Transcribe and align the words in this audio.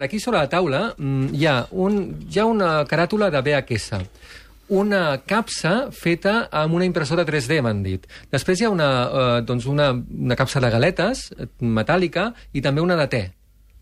Aquí 0.00 0.20
sobre 0.20 0.38
la 0.38 0.46
taula 0.48 0.94
mm, 0.96 1.32
hi 1.34 1.46
ha, 1.50 1.56
un, 1.74 1.96
hi 2.30 2.38
ha 2.38 2.44
una 2.46 2.68
caràtula 2.86 3.32
de 3.34 3.40
VHS, 3.42 3.96
una 4.78 5.00
capsa 5.26 5.88
feta 5.90 6.44
amb 6.54 6.76
una 6.78 6.86
impressora 6.86 7.24
3D, 7.26 7.56
m'han 7.66 7.80
dit. 7.82 8.04
Després 8.30 8.60
hi 8.62 8.68
ha 8.68 8.70
una, 8.70 8.86
eh, 9.08 9.40
doncs 9.48 9.66
una, 9.66 9.88
una 9.98 10.36
capsa 10.38 10.62
de 10.62 10.70
galetes 10.70 11.24
eh, 11.34 11.48
metàl·lica 11.58 12.28
i 12.54 12.62
també 12.62 12.84
una 12.84 12.94
de 13.00 13.08
te. 13.10 13.22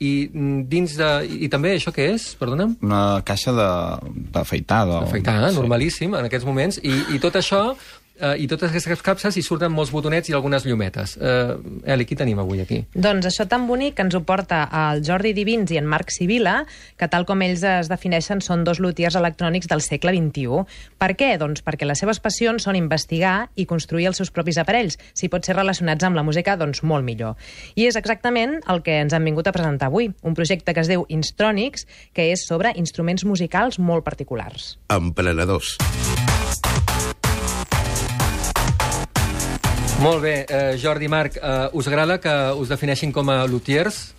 I 0.01 0.15
mm, 0.33 0.65
dins 0.73 0.97
de... 0.97 1.11
I 1.37 1.51
també 1.53 1.75
això 1.77 1.93
què 1.93 2.09
és? 2.15 2.31
Perdona'm? 2.41 2.79
Una 2.89 3.03
caixa 3.29 3.53
de- 3.53 4.25
d'afaitar. 4.33 4.87
De, 4.89 4.97
Afaitar, 5.11 5.37
sí. 5.51 5.61
normalíssim, 5.61 6.17
en 6.17 6.31
aquests 6.31 6.49
moments. 6.49 6.81
I, 6.81 6.97
i 7.13 7.21
tot 7.21 7.37
això, 7.43 7.61
eh, 8.21 8.35
i 8.43 8.47
totes 8.51 8.71
aquestes 8.71 9.03
capses, 9.05 9.37
hi 9.37 9.45
surten 9.45 9.73
molts 9.73 9.93
botonets 9.95 10.31
i 10.31 10.35
algunes 10.37 10.67
llumetes. 10.67 11.17
Eh, 11.17 11.93
Eli, 11.95 12.07
qui 12.09 12.17
tenim 12.19 12.41
avui 12.43 12.61
aquí? 12.63 12.83
Doncs 12.95 13.29
això 13.31 13.47
tan 13.49 13.67
bonic 13.69 13.97
que 13.97 14.07
ens 14.07 14.17
ho 14.17 14.23
porta 14.27 14.65
el 14.71 15.03
Jordi 15.07 15.33
Divins 15.37 15.73
i 15.75 15.81
en 15.81 15.89
Marc 15.89 16.13
Sibila, 16.15 16.59
que 16.97 17.09
tal 17.13 17.27
com 17.29 17.43
ells 17.45 17.65
es 17.67 17.91
defineixen 17.93 18.43
són 18.45 18.65
dos 18.67 18.81
lutiers 18.83 19.17
electrònics 19.19 19.71
del 19.71 19.85
segle 19.85 20.15
XXI. 20.17 20.65
Per 20.99 21.11
què? 21.19 21.33
Doncs 21.41 21.65
perquè 21.67 21.89
les 21.89 22.01
seves 22.03 22.21
passions 22.23 22.67
són 22.67 22.79
investigar 22.79 23.51
i 23.55 23.67
construir 23.69 24.11
els 24.11 24.21
seus 24.23 24.33
propis 24.35 24.59
aparells. 24.63 24.99
Si 25.15 25.31
pot 25.33 25.45
ser 25.45 25.57
relacionats 25.57 26.05
amb 26.07 26.17
la 26.17 26.25
música, 26.27 26.57
doncs 26.57 26.83
molt 26.83 27.07
millor. 27.07 27.37
I 27.77 27.89
és 27.91 27.99
exactament 27.99 28.59
el 28.71 28.83
que 28.87 29.01
ens 29.03 29.17
han 29.17 29.27
vingut 29.27 29.49
a 29.49 29.55
presentar 29.57 29.91
avui, 29.91 30.11
un 30.23 30.37
projecte 30.39 30.75
que 30.75 30.85
es 30.85 30.91
diu 30.91 31.07
Instronics, 31.09 31.87
que 32.17 32.31
és 32.33 32.47
sobre 32.49 32.73
instruments 32.77 33.27
musicals 33.29 33.79
molt 33.79 34.07
particulars. 34.07 34.77
Emprenedors. 34.93 35.77
Molt 40.03 40.21
bé, 40.23 40.45
eh, 40.49 40.77
Jordi, 40.81 41.09
Marc, 41.09 41.37
eh, 41.37 41.69
us 41.73 41.87
agrada 41.89 42.21
que 42.21 42.33
us 42.61 42.69
defineixin 42.69 43.13
com 43.13 43.31
a 43.31 43.47
lutiers? 43.47 44.15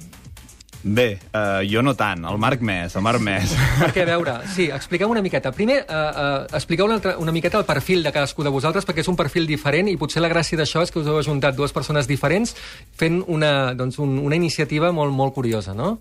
Bé, 0.84 1.20
uh, 1.34 1.66
jo 1.68 1.82
no 1.82 1.96
tant, 1.98 2.22
el 2.30 2.38
Marc 2.40 2.62
més, 2.64 2.94
el 2.96 3.04
Marc 3.04 3.22
més. 3.24 3.52
Perquè, 3.82 4.06
a 4.06 4.10
veure, 4.12 4.36
sí, 4.54 4.70
expliqueu 4.74 5.10
una 5.12 5.24
miqueta. 5.26 5.52
Primer, 5.52 5.82
eh, 5.84 5.98
eh, 6.24 6.46
expliqueu 6.56 6.88
una, 6.88 7.00
altra, 7.00 7.16
una 7.20 7.34
miqueta 7.36 7.60
el 7.60 7.66
perfil 7.68 8.06
de 8.06 8.14
cadascú 8.16 8.46
de 8.46 8.54
vosaltres, 8.54 8.86
perquè 8.88 9.04
és 9.04 9.10
un 9.12 9.18
perfil 9.20 9.50
diferent 9.50 9.90
i 9.90 9.98
potser 10.00 10.24
la 10.24 10.32
gràcia 10.32 10.60
d'això 10.60 10.86
és 10.86 10.94
que 10.94 11.02
us 11.02 11.10
heu 11.10 11.18
ajuntat 11.20 11.58
dues 11.58 11.74
persones 11.76 12.08
diferents 12.08 12.56
fent 12.96 13.20
una, 13.28 13.74
doncs, 13.76 14.00
un, 14.00 14.16
una 14.24 14.38
iniciativa 14.38 14.94
molt, 14.96 15.12
molt 15.18 15.36
curiosa, 15.36 15.76
no? 15.76 15.98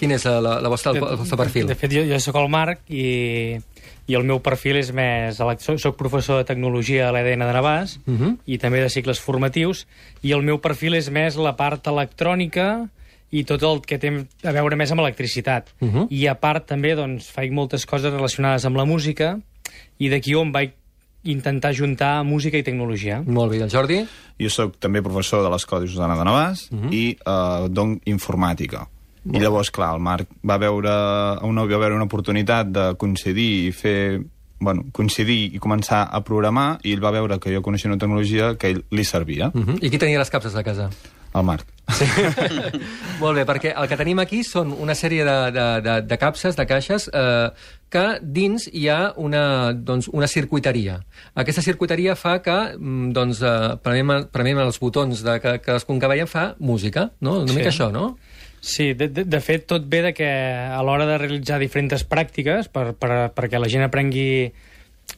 Quin 0.00 0.14
és 0.16 0.24
la, 0.24 0.38
la, 0.40 0.54
la 0.64 0.70
vostra, 0.72 0.94
el, 0.96 1.02
el 1.04 1.18
vostre 1.20 1.36
perfil? 1.36 1.66
De 1.68 1.76
fet, 1.76 1.92
jo, 1.92 2.06
jo 2.08 2.18
sóc 2.24 2.38
el 2.40 2.48
Marc 2.48 2.86
i, 2.88 3.58
i 4.08 4.16
el 4.16 4.24
meu 4.24 4.40
perfil 4.40 4.78
és 4.80 4.94
més... 4.96 5.36
Soc, 5.36 5.76
soc 5.82 5.98
professor 5.98 6.40
de 6.40 6.46
tecnologia 6.48 7.10
a 7.10 7.12
l'EDN 7.12 7.44
de 7.44 7.52
Navàs 7.52 7.98
Uh 8.06 8.16
-huh. 8.16 8.36
i 8.46 8.56
també 8.58 8.80
de 8.80 8.88
cicles 8.88 9.20
formatius 9.20 9.86
i 10.22 10.32
el 10.32 10.42
meu 10.42 10.58
perfil 10.58 10.94
és 10.94 11.10
més 11.10 11.36
la 11.36 11.56
part 11.56 11.86
electrònica 11.86 12.88
i 13.30 13.44
tot 13.44 13.62
el 13.62 13.80
que 13.82 13.98
té 13.98 14.08
a 14.42 14.52
veure 14.52 14.76
més 14.76 14.90
amb 14.90 15.00
electricitat. 15.00 15.68
Uh 15.80 15.88
-huh. 15.88 16.06
I 16.10 16.26
a 16.26 16.34
part 16.34 16.66
també 16.66 16.94
doncs, 16.94 17.30
faig 17.30 17.52
moltes 17.52 17.86
coses 17.86 18.12
relacionades 18.12 18.64
amb 18.64 18.76
la 18.76 18.84
música 18.84 19.38
i 19.98 20.08
d'aquí 20.08 20.34
on 20.34 20.52
vaig 20.52 20.72
intentar 21.24 21.74
juntar 21.76 22.24
música 22.24 22.56
i 22.56 22.62
tecnologia. 22.62 23.22
Molt 23.26 23.52
bé, 23.52 23.58
el 23.58 23.70
Jordi? 23.70 24.06
Jo 24.38 24.48
sóc 24.48 24.78
també 24.78 25.02
professor 25.02 25.42
de 25.42 25.50
l'Escola 25.50 25.82
de 25.82 25.86
Josana 25.88 26.16
de 26.16 26.24
Navàs 26.24 26.70
uh 26.72 26.78
-huh. 26.78 26.92
i 26.92 27.16
uh, 27.26 27.68
dono 27.68 27.98
informàtica. 28.06 28.88
I 29.24 29.38
llavors, 29.42 29.70
clar, 29.70 29.94
el 29.94 30.00
Marc 30.00 30.28
va 30.48 30.56
veure 30.58 30.90
una, 31.44 31.64
va 31.68 31.78
veure 31.78 31.94
una 31.94 32.04
oportunitat 32.08 32.66
de 32.72 32.94
coincidir 32.96 33.66
i 33.68 33.72
fer 33.72 34.22
bueno, 34.60 34.84
coincidir 34.92 35.54
i 35.54 35.58
començar 35.58 36.02
a 36.12 36.20
programar 36.24 36.78
i 36.84 36.92
ell 36.92 37.00
va 37.04 37.10
veure 37.10 37.38
que 37.40 37.52
jo 37.54 37.62
coneixia 37.64 37.88
una 37.90 37.98
tecnologia 37.98 38.54
que 38.60 38.68
ell 38.74 38.82
li 38.90 39.04
servia, 39.04 39.50
Uh 39.54 39.60
-huh. 39.64 39.78
I 39.80 39.88
qui 39.90 39.98
tenia 39.98 40.18
les 40.18 40.30
capses 40.30 40.54
a 40.54 40.62
casa? 40.62 40.90
el 41.32 41.44
Marc. 41.44 41.64
Sí. 41.88 42.04
Molt 43.20 43.36
bé, 43.36 43.44
perquè 43.46 43.72
el 43.76 43.86
que 43.88 43.96
tenim 43.96 44.18
aquí 44.18 44.42
són 44.44 44.72
una 44.72 44.94
sèrie 44.98 45.24
de, 45.24 45.36
de, 45.54 45.66
de, 45.84 45.94
de 46.02 46.18
capses, 46.18 46.56
de 46.56 46.66
caixes, 46.66 47.08
eh, 47.12 47.50
que 47.88 48.18
dins 48.22 48.68
hi 48.72 48.88
ha 48.88 49.12
una, 49.16 49.72
doncs, 49.72 50.08
una 50.12 50.26
circuiteria. 50.26 51.00
Aquesta 51.34 51.62
circuiteria 51.62 52.16
fa 52.16 52.40
que 52.42 52.56
mm, 52.78 53.12
doncs, 53.12 53.42
eh, 53.42 53.76
premem, 53.82 54.26
premem 54.32 54.58
els 54.58 54.80
botons 54.80 55.22
de 55.22 55.38
que 55.40 55.58
cadascun 55.60 56.00
que 56.00 56.08
veiem 56.08 56.26
fa 56.26 56.54
música, 56.58 57.12
no? 57.20 57.40
Una 57.42 57.48
Sí. 57.52 57.56
mica 57.56 57.70
això, 57.70 57.90
no? 57.92 58.16
Sí, 58.60 58.92
de, 58.92 59.08
de, 59.08 59.24
de 59.24 59.40
fet, 59.40 59.64
tot 59.66 59.86
ve 59.88 60.02
de 60.04 60.12
que 60.12 60.28
a 60.28 60.80
l'hora 60.84 61.06
de 61.08 61.16
realitzar 61.16 61.56
diferents 61.62 62.04
pràctiques 62.04 62.68
per, 62.68 62.90
per, 62.92 63.30
perquè 63.32 63.60
la 63.60 63.70
gent 63.72 63.86
aprengui 63.86 64.52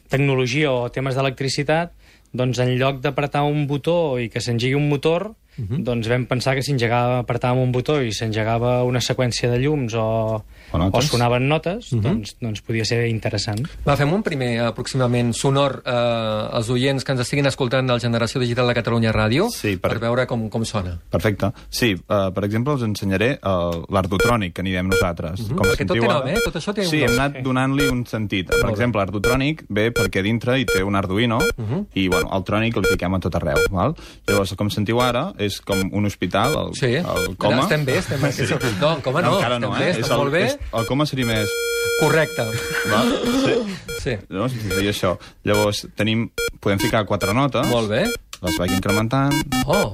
tecnologia 0.07 0.71
o 0.71 0.87
temes 0.95 1.17
d'electricitat, 1.17 1.91
doncs 2.31 2.61
en 2.63 2.71
lloc 2.79 3.01
d'apretar 3.03 3.43
un 3.43 3.67
botó 3.67 4.15
i 4.17 4.29
que 4.31 4.41
s'engegui 4.41 4.79
un 4.79 4.87
motor, 4.89 5.33
uh 5.57 5.65
-huh. 5.65 5.83
doncs 5.83 6.07
vam 6.07 6.25
pensar 6.25 6.55
que 6.55 6.61
si 6.63 6.71
engegava, 6.71 7.19
apretàvem 7.19 7.59
un 7.61 7.71
botó 7.71 8.01
i 8.01 8.11
s'engegava 8.11 8.83
una 8.83 8.99
seqüència 8.99 9.49
de 9.49 9.59
llums 9.59 9.93
o, 9.93 10.43
O 10.71 10.77
notes. 10.77 11.05
o 11.05 11.07
sonaven 11.07 11.47
notes, 11.47 11.91
uh 11.93 11.97
-huh. 11.99 12.01
doncs, 12.01 12.35
doncs 12.41 12.61
podia 12.61 12.85
ser 12.85 13.07
interessant. 13.07 13.67
Va, 13.85 13.95
fem 13.95 14.11
un 14.13 14.23
primer 14.23 14.59
aproximament 14.61 15.33
sonor 15.33 15.83
eh, 15.85 15.91
als 15.91 16.69
oients 16.69 17.03
que 17.03 17.11
ens 17.11 17.21
estiguin 17.21 17.45
escoltant 17.45 17.87
del 17.87 17.99
Generació 17.99 18.39
Digital 18.41 18.67
de 18.67 18.73
Catalunya 18.73 19.11
Ràdio 19.13 19.49
Sí, 19.49 19.77
per... 19.77 19.91
per- 19.91 19.99
veure 19.99 20.25
com, 20.27 20.49
com 20.49 20.65
sona. 20.65 20.99
Perfecte. 21.09 21.51
Sí, 21.69 21.93
uh, 21.93 22.31
per 22.33 22.43
exemple, 22.45 22.73
us 22.73 22.81
ensenyaré 22.81 23.39
uh, 23.43 23.83
l'artotrònic, 23.89 24.53
que 24.53 24.63
n'hi 24.63 24.71
diem 24.71 24.87
nosaltres. 24.87 25.39
Uh 25.39 25.45
-huh. 25.47 25.55
Com 25.55 25.67
Perquè 25.67 25.85
tot 25.87 25.97
té 25.99 26.07
nom, 26.07 26.27
eh? 26.27 26.39
Tot 26.43 26.55
això 26.55 26.73
té 26.73 26.81
un 26.81 26.87
sí, 26.87 26.99
nom. 26.99 27.09
hem 27.09 27.19
anat 27.19 27.43
donant-li 27.43 27.87
un 27.87 28.05
sentit. 28.05 28.47
Per 28.49 28.69
exemple, 28.69 28.99
l'artotrònic 28.99 29.63
ve 29.69 29.91
perquè 29.93 30.21
dintre 30.21 30.59
hi 30.59 30.65
té 30.65 30.83
un 30.83 30.95
Arduino 30.95 31.37
uh 31.37 31.43
-huh. 31.57 31.85
i, 31.93 32.07
bueno, 32.09 32.29
el 32.35 32.43
trònic 32.43 32.75
el 32.77 32.85
fiquem 32.85 33.13
a 33.13 33.19
tot 33.19 33.35
arreu. 33.35 33.57
Val? 33.71 33.95
Llavors, 34.27 34.55
com 34.55 34.69
sentiu 34.69 34.99
ara, 35.01 35.33
és 35.45 35.59
com 35.61 35.79
un 35.91 36.05
hospital, 36.09 36.55
el, 36.61 36.73
Sí, 36.79 36.91
el 36.99 37.35
coma. 37.37 37.61
estem 37.63 37.85
bé, 37.85 37.97
estem 37.99 38.21
bé. 38.21 38.31
Sí. 38.33 38.47
No, 38.81 38.95
coma 39.05 39.21
no, 39.21 39.37
encara 39.37 39.57
estem 39.59 39.69
no, 39.69 39.77
bé, 39.77 39.85
eh? 39.85 39.89
estem 39.91 40.05
És 40.05 40.11
el, 40.11 40.17
molt 40.17 40.31
bé. 40.33 40.43
És, 40.49 40.57
el 40.81 40.85
coma 40.89 41.05
seria 41.09 41.25
més... 41.29 41.53
Correcte. 41.99 42.45
Val? 42.89 43.11
Sí. 43.43 43.55
Sí. 44.03 44.17
No, 44.33 44.47
seria 44.49 44.91
això. 44.91 45.13
Llavors, 45.47 45.85
tenim, 45.95 46.25
podem 46.63 46.79
ficar 46.81 47.05
quatre 47.05 47.33
notes. 47.37 47.67
Molt 47.69 47.91
bé. 47.91 48.05
Les 48.43 48.57
vaig 48.59 48.73
incrementant. 48.75 49.35
Oh, 49.71 49.91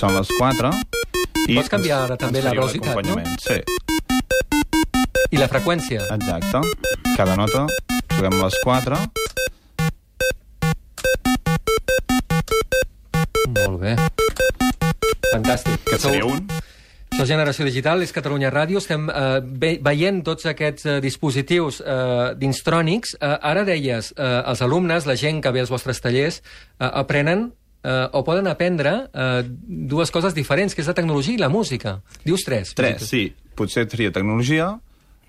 Són 0.00 0.16
les 0.16 0.30
quatre. 0.38 0.72
Pots 1.44 1.68
canviar 1.70 2.00
ara 2.08 2.16
també 2.18 2.40
la 2.42 2.54
velocitat, 2.56 2.94
l'acompanyament. 2.96 3.36
Sí. 3.44 3.60
i 5.34 5.38
la 5.38 5.46
freqüència? 5.50 6.02
Exacte. 6.14 6.62
Cada 7.18 7.36
nota, 7.38 7.66
juguem 8.16 8.40
les 8.40 8.58
quatre. 8.64 8.98
Molt 13.54 13.80
bé. 13.82 13.96
Fantàstic. 15.34 15.80
Que 15.88 15.98
seria 15.98 16.26
un. 16.28 16.46
És 17.14 17.28
Generació 17.30 17.64
Digital, 17.66 18.02
és 18.02 18.12
Catalunya 18.14 18.50
Ràdio. 18.54 18.80
Estem 18.82 19.08
eh, 19.10 19.40
ve 19.42 19.76
veient 19.82 20.20
tots 20.26 20.46
aquests 20.50 20.86
eh, 20.86 20.96
dispositius 21.02 21.80
eh, 21.82 22.32
d'instrònics. 22.38 23.16
Eh, 23.18 23.34
ara 23.50 23.64
deies, 23.66 24.12
eh, 24.14 24.30
els 24.50 24.62
alumnes, 24.66 25.06
la 25.06 25.16
gent 25.18 25.40
que 25.42 25.52
ve 25.54 25.62
als 25.62 25.70
vostres 25.74 26.02
tallers, 26.02 26.40
eh, 26.42 26.86
aprenen 26.86 27.48
eh, 27.82 28.08
o 28.10 28.24
poden 28.26 28.50
aprendre 28.50 28.94
eh, 29.10 29.42
dues 29.94 30.10
coses 30.14 30.34
diferents, 30.34 30.74
que 30.74 30.82
és 30.82 30.90
la 30.90 30.96
tecnologia 30.98 31.38
i 31.38 31.42
la 31.42 31.50
música. 31.50 32.00
Dius 32.26 32.46
tres. 32.46 32.74
Tres, 32.78 33.06
sí. 33.06 33.28
Potser 33.54 33.86
seria 33.86 34.10
tecnologia, 34.14 34.72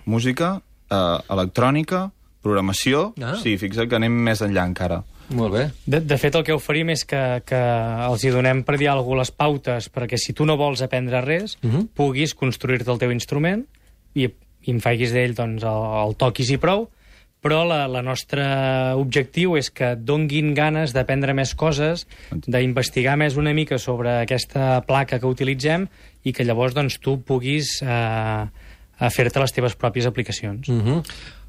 música, 0.09 0.55
eh, 0.89 1.17
electrònica, 1.33 2.07
programació... 2.45 3.11
Ah. 3.21 3.35
Sí, 3.41 3.57
fixa't 3.61 3.89
que 3.89 3.97
anem 3.97 4.17
més 4.25 4.41
enllà 4.45 4.65
encara. 4.69 5.03
Molt 5.29 5.53
bé. 5.53 5.69
De, 5.85 5.99
de 6.01 6.17
fet, 6.17 6.35
el 6.35 6.43
que 6.43 6.53
oferim 6.53 6.89
és 6.89 7.05
que, 7.05 7.41
que 7.45 7.61
els 8.09 8.23
hi 8.23 8.29
donem 8.29 8.63
per 8.63 8.77
diàleg 8.77 9.07
les 9.17 9.31
pautes 9.31 9.89
perquè 9.89 10.17
si 10.21 10.33
tu 10.33 10.45
no 10.45 10.55
vols 10.57 10.81
aprendre 10.85 11.21
res, 11.21 11.57
uh 11.61 11.67
Mhm. 11.67 11.75
-huh. 11.75 11.87
puguis 11.95 12.33
construir-te 12.35 12.91
el 12.91 12.99
teu 12.99 13.11
instrument 13.11 13.65
i, 14.13 14.25
i 14.63 14.71
en 14.71 14.79
faiguis 14.81 15.11
d'ell 15.11 15.33
doncs, 15.33 15.63
el, 15.63 16.07
el 16.07 16.15
toquis 16.15 16.49
i 16.51 16.57
prou, 16.57 16.89
però 17.41 17.63
la, 17.67 17.87
la 17.87 18.01
nostra 18.01 18.95
objectiu 18.97 19.55
és 19.57 19.69
que 19.69 19.95
donguin 19.95 20.53
ganes 20.55 20.93
d'aprendre 20.93 21.33
més 21.33 21.53
coses, 21.55 22.07
d'investigar 22.47 23.17
més 23.17 23.35
una 23.37 23.53
mica 23.53 23.77
sobre 23.77 24.09
aquesta 24.21 24.81
placa 24.81 25.19
que 25.19 25.27
utilitzem 25.27 25.87
i 26.23 26.33
que 26.33 26.43
llavors 26.43 26.73
doncs, 26.73 26.97
tu 26.99 27.19
puguis 27.21 27.81
eh, 27.83 27.87
a 28.97 29.09
fer-te 29.11 29.39
les 29.39 29.51
teves 29.53 29.75
pròpies 29.77 30.05
aplicacions. 30.07 30.67
Mm 30.69 30.81
-hmm. 30.81 31.03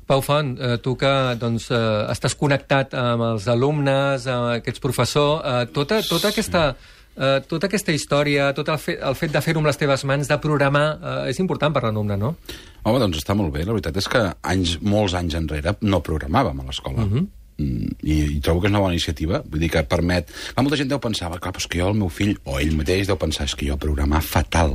Pau 0.06 0.22
Font, 0.22 0.54
eh, 0.60 0.76
tu 0.78 0.94
que 0.96 1.12
doncs, 1.40 1.70
eh, 1.74 1.78
estàs 2.12 2.36
connectat 2.38 2.94
amb 2.94 3.22
els 3.32 3.48
alumnes, 3.50 4.26
amb 4.30 4.52
aquests 4.60 4.82
professors, 4.82 5.42
eh, 5.44 5.66
tota, 5.74 5.98
tota, 6.06 6.28
aquesta, 6.28 6.76
eh, 7.16 7.40
tota 7.48 7.66
aquesta 7.66 7.92
història, 7.92 8.52
tot 8.54 8.68
el 8.68 8.78
fet, 8.78 9.00
el 9.02 9.16
fet 9.18 9.32
de 9.32 9.40
fer-ho 9.42 9.58
amb 9.58 9.66
les 9.66 9.76
teves 9.76 10.04
mans, 10.04 10.28
de 10.28 10.38
programar, 10.38 10.86
eh, 11.02 11.30
és 11.30 11.40
important 11.42 11.74
per 11.74 11.82
l'alumne, 11.82 12.16
no? 12.16 12.36
Home, 12.84 13.00
doncs 13.02 13.18
està 13.18 13.34
molt 13.34 13.52
bé. 13.52 13.64
La 13.64 13.72
veritat 13.72 13.96
és 13.96 14.06
que 14.06 14.22
anys, 14.42 14.78
molts 14.80 15.14
anys 15.14 15.34
enrere 15.34 15.74
no 15.80 16.00
programàvem 16.00 16.60
a 16.60 16.64
l'escola. 16.64 17.02
Uh 17.02 17.10
-huh. 17.12 17.26
Mm, 17.56 17.94
i, 18.04 18.14
i 18.36 18.40
trobo 18.44 18.60
que 18.60 18.68
és 18.68 18.74
una 18.74 18.82
bona 18.82 18.92
iniciativa 18.92 19.38
vull 19.40 19.62
dir 19.62 19.70
que 19.72 19.80
permet... 19.88 20.28
Clar, 20.28 20.60
molta 20.60 20.76
gent 20.76 20.90
deu 20.90 21.00
pensar 21.00 21.30
clar, 21.30 21.54
però 21.54 21.62
és 21.62 21.68
que 21.72 21.78
jo, 21.80 21.86
el 21.88 21.96
meu 21.96 22.10
fill, 22.12 22.34
o 22.44 22.58
ell 22.60 22.74
mateix 22.76 23.08
deu 23.08 23.16
pensar 23.16 23.46
és 23.48 23.54
que 23.56 23.64
jo 23.70 23.78
programar 23.80 24.20
fatal 24.20 24.74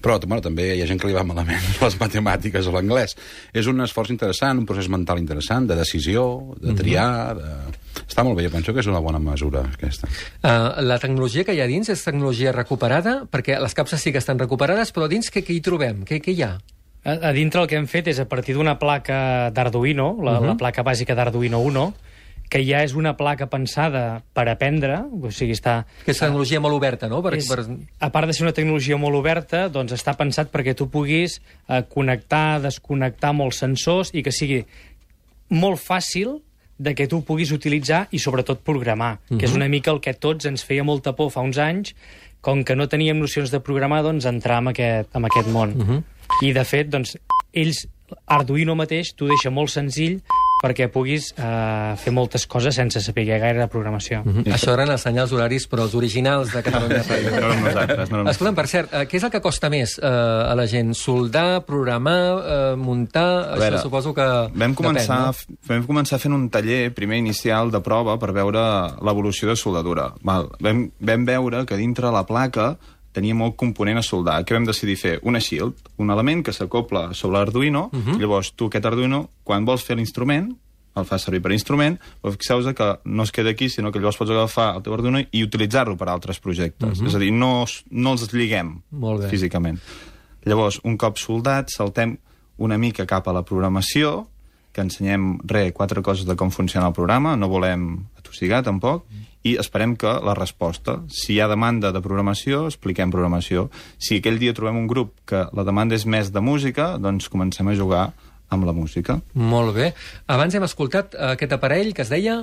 però 0.00 0.16
bueno, 0.22 0.40
també 0.40 0.70
hi 0.72 0.80
ha 0.80 0.86
gent 0.88 1.02
que 1.02 1.10
li 1.10 1.16
va 1.16 1.26
malament 1.26 1.60
les 1.84 1.98
matemàtiques 2.00 2.64
o 2.64 2.72
l'anglès 2.72 3.12
és 3.52 3.68
un 3.68 3.84
esforç 3.84 4.14
interessant, 4.14 4.62
un 4.62 4.64
procés 4.64 4.88
mental 4.88 5.20
interessant 5.20 5.68
de 5.68 5.76
decisió, 5.76 6.24
de 6.62 6.72
triar 6.78 7.10
de... 7.36 7.50
està 8.06 8.24
molt 8.24 8.40
bé, 8.40 8.46
jo 8.48 8.54
penso 8.54 8.72
que 8.72 8.80
és 8.80 8.88
una 8.88 9.04
bona 9.04 9.20
mesura 9.20 9.66
aquesta 9.68 10.08
Uh, 10.44 10.82
la 10.84 10.98
tecnologia 11.00 11.44
que 11.44 11.54
hi 11.56 11.60
ha 11.64 11.66
dins 11.68 11.88
és 11.88 12.02
tecnologia 12.04 12.52
recuperada, 12.52 13.14
perquè 13.32 13.56
les 13.60 13.74
capses 13.76 14.00
sí 14.00 14.12
que 14.12 14.20
estan 14.20 14.38
recuperades, 14.38 14.92
però 14.92 15.08
dins 15.08 15.30
què, 15.32 15.40
què 15.44 15.54
hi 15.56 15.62
trobem? 15.64 16.02
Què, 16.04 16.18
què 16.20 16.34
hi 16.34 16.42
ha? 16.44 16.50
A, 17.04 17.14
a 17.30 17.32
dintre 17.36 17.62
el 17.62 17.68
que 17.70 17.78
hem 17.80 17.88
fet 17.88 18.10
és 18.12 18.20
a 18.20 18.26
partir 18.28 18.56
d'una 18.56 18.76
placa 18.80 19.50
d'Arduino, 19.56 20.10
la, 20.20 20.36
uh 20.36 20.42
-huh. 20.42 20.50
la 20.52 20.56
placa 20.60 20.84
bàsica 20.84 21.16
d'Arduino 21.16 21.60
1, 21.64 21.86
que 22.50 22.60
ja 22.62 22.82
és 22.84 22.94
una 22.94 23.14
placa 23.18 23.48
pensada 23.50 24.22
per 24.36 24.46
aprendre, 24.50 25.00
o 25.10 25.30
sigui, 25.34 25.56
està... 25.56 25.82
Que 26.04 26.12
és 26.14 26.20
tecnologia 26.20 26.60
molt 26.62 26.76
oberta, 26.76 27.08
no? 27.10 27.20
Per, 27.24 27.34
És, 27.38 27.48
per... 27.50 27.64
a 27.98 28.10
part 28.14 28.30
de 28.30 28.36
ser 28.36 28.44
una 28.46 28.54
tecnologia 28.54 28.98
molt 29.00 29.18
oberta, 29.18 29.66
doncs 29.72 29.94
està 29.96 30.14
pensat 30.18 30.52
perquè 30.52 30.76
tu 30.78 30.88
puguis 30.92 31.40
eh, 31.40 31.82
connectar, 31.90 32.60
desconnectar 32.62 33.32
molts 33.34 33.62
sensors 33.64 34.12
i 34.14 34.22
que 34.22 34.34
sigui 34.34 34.62
molt 35.54 35.82
fàcil 35.82 36.38
de 36.78 36.94
que 36.94 37.06
tu 37.10 37.22
puguis 37.26 37.52
utilitzar 37.54 38.04
i 38.10 38.18
sobretot 38.18 38.62
programar, 38.66 39.14
uh 39.14 39.18
-huh. 39.34 39.38
que 39.38 39.46
és 39.46 39.54
una 39.54 39.68
mica 39.68 39.90
el 39.90 40.00
que 40.00 40.14
tots 40.14 40.44
ens 40.46 40.64
feia 40.64 40.84
molta 40.84 41.14
por 41.14 41.30
fa 41.30 41.40
uns 41.40 41.58
anys, 41.58 41.94
com 42.40 42.64
que 42.64 42.76
no 42.76 42.88
teníem 42.88 43.18
nocions 43.18 43.50
de 43.50 43.60
programar, 43.60 44.02
doncs 44.02 44.24
entrar 44.24 44.58
en 44.58 44.68
aquest, 44.68 45.14
en 45.16 45.24
aquest 45.24 45.48
món. 45.48 45.70
Uh 45.70 45.86
-huh. 45.88 46.02
I 46.42 46.52
de 46.52 46.64
fet, 46.64 46.88
doncs, 46.88 47.16
ells, 47.52 47.88
Arduino 48.26 48.74
mateix, 48.74 49.14
t'ho 49.14 49.26
deixa 49.26 49.50
molt 49.50 49.70
senzill 49.70 50.22
perquè 50.64 50.88
puguis 50.92 51.30
eh, 51.36 51.92
fer 52.00 52.12
moltes 52.16 52.46
coses 52.48 52.76
sense 52.78 53.02
saber 53.04 53.26
gaire 53.28 53.58
de 53.58 53.68
programació. 53.68 54.22
Mm 54.24 54.32
-hmm. 54.32 54.54
Això 54.56 54.72
eren 54.72 54.90
els 54.90 55.02
senyals 55.02 55.32
horaris, 55.32 55.68
però 55.68 55.84
els 55.84 55.94
originals 55.94 56.52
de 56.52 56.62
Catalunya 56.62 57.02
Ràdio. 57.04 57.30
No 57.30 57.46
érem 57.50 57.64
nosaltres, 57.64 58.10
no 58.10 58.24
Escolta'm, 58.30 58.54
per 58.54 58.66
cert, 58.66 58.88
eh, 58.92 59.04
què 59.08 59.16
és 59.16 59.24
el 59.24 59.30
que 59.30 59.40
costa 59.40 59.68
més 59.68 59.98
eh, 59.98 60.06
a 60.06 60.54
la 60.54 60.66
gent? 60.66 60.94
Soldar, 60.94 61.64
programar, 61.66 62.22
eh, 62.38 62.76
muntar... 62.76 63.52
A 63.54 63.56
veure, 63.56 63.76
Això 63.76 63.82
suposo 63.82 64.14
que 64.14 64.28
Vam 64.54 64.74
començar, 64.74 65.32
depèn, 65.32 65.58
vam 65.68 65.86
començar 65.86 66.18
fent 66.18 66.34
un 66.34 66.48
taller 66.48 66.94
primer 66.94 67.18
inicial 67.18 67.70
de 67.70 67.80
prova 67.80 68.18
per 68.18 68.32
veure 68.32 68.62
l'evolució 69.02 69.48
de 69.48 69.56
soldadura. 69.56 70.12
Val. 70.22 70.50
Vam, 70.60 70.90
vam 71.00 71.24
veure 71.24 71.64
que 71.66 71.76
dintre 71.76 72.10
la 72.10 72.24
placa 72.24 72.76
tenia 73.14 73.36
molt 73.38 73.56
component 73.60 74.00
a 74.00 74.02
soldar. 74.02 74.40
Què 74.44 74.56
vam 74.56 74.66
decidir 74.66 74.98
fer? 74.98 75.14
Una 75.22 75.40
shield, 75.40 75.78
un 76.02 76.10
element 76.10 76.42
que 76.44 76.52
s'acopla 76.52 77.12
sobre 77.14 77.38
l'Arduino, 77.38 77.88
uh 77.92 77.98
-huh. 77.98 78.18
llavors 78.18 78.52
tu 78.52 78.66
aquest 78.66 78.84
Arduino, 78.84 79.28
quan 79.44 79.64
vols 79.64 79.84
fer 79.84 79.96
l'instrument, 79.96 80.50
el 80.94 81.04
fas 81.04 81.22
servir 81.22 81.40
per 81.42 81.52
instrument, 81.52 81.98
però 82.22 82.32
fixeu-vos 82.32 82.74
que 82.74 82.98
no 83.04 83.22
es 83.22 83.32
queda 83.32 83.50
aquí, 83.50 83.68
sinó 83.68 83.90
que 83.90 83.98
llavors 83.98 84.16
pots 84.16 84.30
agafar 84.30 84.76
el 84.76 84.82
teu 84.82 84.94
Arduino 84.94 85.18
i 85.30 85.42
utilitzar-lo 85.42 85.96
per 85.96 86.08
a 86.08 86.12
altres 86.12 86.38
projectes. 86.40 87.00
Uh 87.00 87.04
-huh. 87.04 87.08
És 87.08 87.14
a 87.14 87.18
dir, 87.18 87.32
no, 87.32 87.64
no 87.90 88.12
els 88.12 88.32
lliguem 88.32 88.82
Molt 88.90 89.22
bé. 89.22 89.28
físicament. 89.28 89.80
Llavors, 90.44 90.80
un 90.84 90.96
cop 90.96 91.16
soldat, 91.18 91.70
saltem 91.70 92.18
una 92.56 92.78
mica 92.78 93.06
cap 93.06 93.28
a 93.28 93.32
la 93.32 93.42
programació, 93.42 94.28
que 94.72 94.80
ensenyem, 94.80 95.38
re, 95.44 95.72
quatre 95.72 96.02
coses 96.02 96.26
de 96.26 96.36
com 96.36 96.50
funciona 96.50 96.88
el 96.88 96.92
programa, 96.92 97.36
no 97.36 97.48
volem 97.48 98.06
atossigar 98.18 98.62
tampoc, 98.62 99.04
i 99.44 99.56
esperem 99.60 99.92
que 100.00 100.08
la 100.24 100.32
resposta, 100.34 101.02
si 101.12 101.34
hi 101.36 101.40
ha 101.44 101.48
demanda 101.50 101.90
de 101.92 102.00
programació, 102.00 102.62
expliquem 102.70 103.10
programació. 103.12 103.66
Si 104.00 104.18
aquell 104.22 104.38
dia 104.40 104.54
trobem 104.56 104.78
un 104.80 104.86
grup 104.88 105.12
que 105.28 105.44
la 105.52 105.64
demanda 105.68 105.94
és 105.98 106.06
més 106.08 106.32
de 106.32 106.40
música, 106.40 106.94
doncs 106.98 107.28
comencem 107.28 107.68
a 107.68 107.76
jugar 107.76 108.06
amb 108.48 108.64
la 108.64 108.72
música. 108.72 109.18
Molt 109.34 109.74
bé. 109.76 109.92
Abans 110.32 110.54
hem 110.56 110.64
escoltat 110.64 111.14
aquest 111.34 111.52
aparell 111.56 111.92
que 111.94 112.02
es 112.06 112.12
deia... 112.12 112.40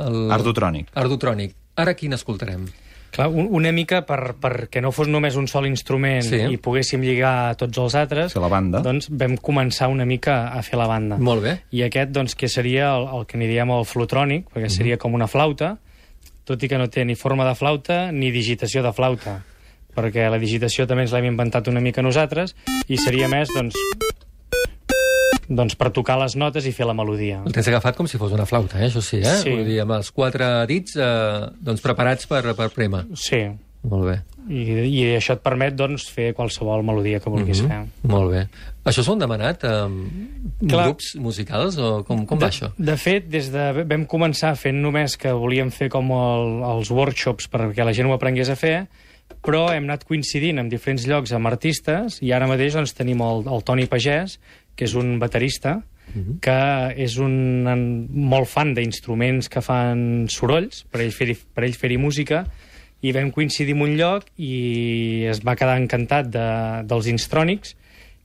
El... 0.00 0.30
Ardutrònic. 0.32 0.90
Ardutrònic. 0.94 1.54
Ara 1.78 1.94
quin 1.98 2.14
escoltarem? 2.18 2.64
Clar, 3.10 3.26
un, 3.34 3.48
una 3.58 3.72
mica 3.74 4.04
per, 4.06 4.36
perquè 4.38 4.78
no 4.82 4.92
fos 4.94 5.08
només 5.10 5.34
un 5.38 5.48
sol 5.50 5.66
instrument 5.66 6.22
Sí. 6.22 6.38
i 6.54 6.58
poguéssim 6.62 7.02
lligar 7.02 7.56
tots 7.58 7.78
els 7.82 7.96
altres, 7.98 8.32
Fer 8.36 8.42
la 8.42 8.50
banda. 8.52 8.82
doncs 8.86 9.08
vam 9.10 9.34
començar 9.36 9.88
una 9.90 10.06
mica 10.06 10.52
a 10.54 10.62
fer 10.62 10.78
la 10.78 10.86
banda. 10.86 11.18
Molt 11.18 11.42
bé. 11.42 11.56
I 11.74 11.82
aquest, 11.88 12.12
doncs, 12.14 12.36
que 12.38 12.46
seria 12.48 12.92
el, 12.94 13.08
el 13.18 13.26
que 13.26 13.38
n'hi 13.38 13.48
diem 13.50 13.70
el 13.74 13.82
flutrònic, 13.86 14.46
perquè 14.54 14.70
seria 14.70 14.96
com 15.02 15.14
una 15.18 15.26
flauta, 15.26 15.72
tot 16.48 16.62
i 16.62 16.70
que 16.70 16.78
no 16.80 16.88
té 16.90 17.04
ni 17.04 17.16
forma 17.18 17.46
de 17.48 17.54
flauta 17.58 18.10
ni 18.12 18.30
digitació 18.34 18.82
de 18.86 18.92
flauta, 18.96 19.40
perquè 19.96 20.28
la 20.30 20.40
digitació 20.42 20.86
també 20.86 21.06
ens 21.06 21.14
l'hem 21.14 21.30
inventat 21.32 21.68
una 21.70 21.82
mica 21.84 22.02
nosaltres, 22.02 22.54
i 22.88 22.98
seria 23.00 23.28
més, 23.30 23.50
doncs, 23.54 23.76
doncs 25.48 25.76
per 25.78 25.90
tocar 25.94 26.18
les 26.20 26.36
notes 26.38 26.66
i 26.66 26.74
fer 26.74 26.86
la 26.88 26.94
melodia. 26.96 27.40
El 27.46 27.54
tens 27.54 27.70
agafat 27.72 27.98
com 27.98 28.08
si 28.10 28.20
fos 28.20 28.34
una 28.36 28.46
flauta, 28.46 28.78
eh? 28.80 28.88
això 28.88 29.02
sí, 29.04 29.18
eh? 29.22 29.40
Sí. 29.42 29.56
Vull 29.56 29.66
dir, 29.66 29.80
amb 29.84 29.98
els 29.98 30.12
quatre 30.14 30.52
dits 30.70 30.96
eh, 30.96 31.50
doncs 31.60 31.82
preparats 31.84 32.30
per, 32.30 32.44
per 32.54 32.70
prémer. 32.74 33.06
Sí, 33.18 33.44
Molt 33.82 34.04
bé. 34.04 34.16
i, 34.50 34.64
i 34.88 35.04
això 35.16 35.36
et 35.38 35.42
permet, 35.44 35.74
doncs, 35.76 36.08
fer 36.12 36.32
qualsevol 36.36 36.82
melodia 36.84 37.20
que 37.22 37.30
vulguis 37.32 37.62
fer. 37.64 37.78
Molt 38.10 38.32
bé. 38.32 38.42
Això 38.84 39.04
s'ho 39.04 39.14
han 39.14 39.22
demanat 39.22 39.64
eh, 39.64 39.76
Clar. 40.66 40.86
grups 40.90 41.14
musicals 41.20 41.78
o 41.80 41.90
com, 42.04 42.24
com 42.28 42.40
va 42.40 42.50
això? 42.50 42.72
De 42.76 42.96
fet, 43.00 43.28
des 43.30 43.50
de 43.52 43.84
vam 43.88 44.04
començar 44.10 44.54
fent 44.60 44.80
només 44.82 45.16
que 45.20 45.32
volíem 45.32 45.70
fer 45.72 45.88
com 45.92 46.10
el, 46.16 46.58
els 46.74 46.90
workshops 46.92 47.48
perquè 47.52 47.86
la 47.86 47.94
gent 47.96 48.10
ho 48.10 48.16
aprengués 48.16 48.50
a 48.52 48.56
fer, 48.58 48.88
però 49.44 49.68
hem 49.72 49.86
anat 49.88 50.04
coincidint 50.08 50.58
en 50.60 50.68
diferents 50.68 51.06
llocs 51.08 51.32
amb 51.36 51.48
artistes 51.48 52.18
i 52.24 52.32
ara 52.36 52.48
mateix 52.50 52.76
doncs, 52.76 52.92
tenim 52.96 53.22
el, 53.24 53.46
el 53.48 53.64
Toni 53.64 53.86
Pagès, 53.88 54.40
que 54.76 54.88
és 54.88 54.96
un 54.98 55.18
baterista, 55.22 55.78
que 56.42 56.58
és 56.98 57.16
un, 57.22 57.34
molt 58.10 58.48
fan 58.50 58.74
d'instruments 58.74 59.48
que 59.48 59.62
fan 59.62 60.26
sorolls, 60.28 60.84
per 60.90 61.04
ell 61.04 61.12
fer-hi 61.14 61.36
per 61.54 61.64
ell 61.64 61.76
fer 61.78 61.92
música, 62.02 62.44
i 63.02 63.12
vam 63.16 63.30
coincidir 63.32 63.74
en 63.76 63.82
un 63.86 63.94
lloc 63.96 64.26
i 64.36 65.24
es 65.30 65.40
va 65.46 65.54
quedar 65.56 65.78
encantat 65.80 66.28
de, 66.34 66.46
dels 66.90 67.06
instrònics, 67.08 67.76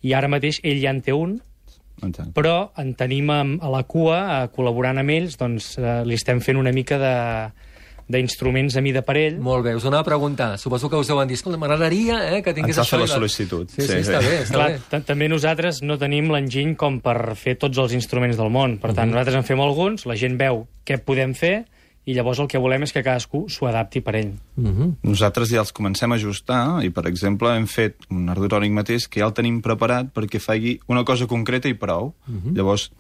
i 0.04 0.14
ara 0.14 0.28
mateix 0.28 0.60
ell 0.64 0.82
ja 0.84 0.92
en 0.92 1.00
té 1.02 1.14
un, 1.16 1.38
Exacte. 2.04 2.32
però 2.36 2.72
en 2.78 2.94
tenim 2.94 3.30
a, 3.32 3.40
a 3.42 3.70
la 3.72 3.84
cua, 3.88 4.18
eh, 4.44 4.50
col·laborant 4.56 5.00
amb 5.00 5.10
ells, 5.16 5.38
doncs 5.40 5.78
eh, 5.80 6.02
li 6.06 6.14
estem 6.20 6.42
fent 6.44 6.60
una 6.60 6.74
mica 6.76 7.00
de 7.00 7.14
d'instruments 8.08 8.76
a 8.78 8.82
mida 8.86 9.02
per 9.02 9.16
ell. 9.18 9.40
Molt 9.42 9.64
bé, 9.66 9.72
us 9.74 9.86
anava 9.90 10.04
a 10.04 10.06
preguntar. 10.06 10.60
Suposo 10.62 10.92
que 10.92 11.00
us 11.02 11.08
deuen 11.10 11.26
dir, 11.28 11.40
escolta, 11.40 11.58
m'agradaria 11.58 12.20
eh, 12.36 12.42
que 12.46 12.54
tingués 12.54 12.78
Ens 12.78 12.84
això. 12.86 13.00
fer 13.00 13.02
la 13.02 13.08
sol·licitud. 13.10 13.72
Sí, 13.74 13.82
sí, 13.82 13.88
sí, 13.88 13.98
està 14.04 14.20
bé, 14.22 14.36
està 14.44 14.54
Clar, 14.60 14.68
bé. 14.76 14.82
ta- 14.92 15.00
també 15.08 15.26
nosaltres 15.32 15.80
no 15.82 15.98
tenim 15.98 16.30
l'enginy 16.30 16.76
com 16.78 17.00
per 17.02 17.34
fer 17.34 17.56
tots 17.58 17.80
els 17.82 17.96
instruments 17.98 18.38
del 18.38 18.52
món. 18.54 18.78
Per 18.78 18.94
tant, 18.94 19.10
nosaltres 19.10 19.40
en 19.40 19.48
fem 19.48 19.64
alguns, 19.66 20.06
la 20.06 20.14
gent 20.22 20.38
veu 20.38 20.68
què 20.86 21.00
podem 21.02 21.34
fer, 21.34 21.64
i 22.06 22.14
llavors 22.14 22.40
el 22.40 22.48
que 22.48 22.60
volem 22.62 22.84
és 22.86 22.94
que 22.94 23.02
cadascú 23.04 23.46
s'ho 23.50 23.66
adapti 23.68 24.02
per 24.02 24.16
ell. 24.16 24.34
Mhm. 24.56 24.98
Nosaltres 25.04 25.50
ja 25.50 25.60
els 25.64 25.72
comencem 25.74 26.12
a 26.12 26.16
ajustar 26.16 26.84
i, 26.86 26.90
per 26.90 27.08
exemple, 27.08 27.50
hem 27.56 27.66
fet 27.68 27.96
un 28.12 28.28
ardutrònic 28.30 28.72
mateix 28.72 29.08
que 29.10 29.20
ja 29.22 29.26
el 29.26 29.34
tenim 29.34 29.62
preparat 29.62 30.14
perquè 30.14 30.40
faci 30.40 30.80
una 30.88 31.04
cosa 31.04 31.26
concreta 31.28 31.68
i 31.68 31.74
prou. 31.74 32.14
Llavors, 32.54 32.92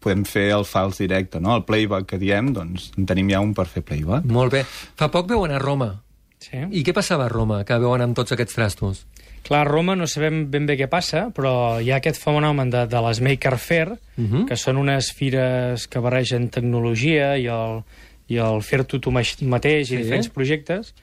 podem 0.00 0.24
fer 0.24 0.50
el 0.54 0.64
fals 0.64 0.98
directe, 0.98 1.40
no? 1.40 1.56
El 1.56 1.64
playback 1.64 2.06
que 2.06 2.18
diem, 2.18 2.52
doncs 2.54 2.92
en 2.96 3.06
tenim 3.06 3.28
ja 3.30 3.40
un 3.40 3.52
per 3.54 3.66
fer 3.66 3.82
playback. 3.82 4.24
Molt 4.30 4.52
bé. 4.52 4.64
Fa 4.96 5.08
poc 5.10 5.28
veu 5.28 5.44
anar 5.44 5.56
a 5.56 5.64
Roma. 5.64 6.02
Sí. 6.38 6.56
I 6.70 6.82
què 6.84 6.92
passava 6.94 7.24
a 7.24 7.28
Roma, 7.28 7.64
que 7.64 7.78
veuen 7.78 8.00
amb 8.04 8.14
tots 8.14 8.32
aquests 8.32 8.54
trastos? 8.54 9.06
Clar, 9.42 9.60
a 9.62 9.68
Roma 9.68 9.94
no 9.96 10.06
sabem 10.06 10.50
ben 10.50 10.66
bé 10.66 10.76
què 10.78 10.88
passa, 10.90 11.30
però 11.34 11.80
hi 11.82 11.90
ha 11.90 11.96
aquest 11.96 12.20
fenomen 12.22 12.70
de, 12.70 12.84
de 12.86 13.00
les 13.02 13.20
Maker 13.20 13.56
Fair, 13.58 13.98
Mhm. 14.16 14.46
que 14.46 14.56
són 14.56 14.76
unes 14.76 15.12
fires 15.12 15.86
que 15.88 15.98
barregen 15.98 16.48
tecnologia 16.50 17.36
i 17.38 17.46
el, 17.46 17.82
i 18.28 18.38
el 18.42 18.62
fer-t'ho 18.62 18.98
tu 19.00 19.10
mateix 19.12 19.88
Sí. 19.88 19.94
i 19.94 19.98
diferents 20.02 20.28
projectes, 20.28 20.94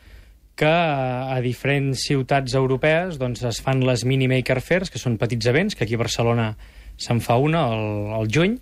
que 0.56 0.70
a, 0.70 1.40
diferents 1.42 2.04
ciutats 2.06 2.54
europees 2.54 3.18
doncs, 3.18 3.42
es 3.44 3.62
fan 3.62 3.82
les 3.88 4.04
mini 4.06 4.28
Maker 4.28 4.60
Fairs, 4.62 4.92
que 4.94 5.00
són 5.02 5.18
petits 5.18 5.48
events, 5.50 5.74
que 5.76 5.84
aquí 5.86 5.96
a 5.96 6.02
Barcelona 6.04 6.52
se'n 6.98 7.22
fa 7.26 7.38
una 7.42 7.64
al, 7.72 8.14
al 8.20 8.28
juny, 8.30 8.60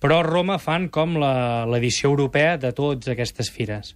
però 0.00 0.18
a 0.18 0.26
Roma 0.26 0.58
fan 0.58 0.88
com 0.88 1.16
la- 1.18 1.64
l'edició 1.66 2.10
europea 2.10 2.56
de 2.58 2.72
totes 2.72 3.08
aquestes 3.12 3.50
fires. 3.50 3.94